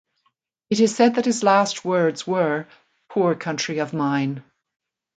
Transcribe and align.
It 0.71 0.79
is 0.79 0.95
said 0.95 1.13
that 1.13 1.25
his 1.25 1.43
last 1.43 1.85
words 1.85 2.25
were 2.25 2.65
"poor 3.09 3.35
country 3.35 3.77
of 3.77 3.93
mine". 3.93 4.43